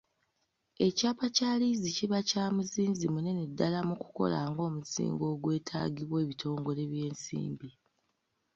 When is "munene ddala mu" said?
3.13-3.95